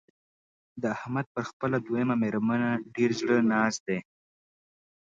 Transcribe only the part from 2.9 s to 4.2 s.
ډېر زړه ناست دی.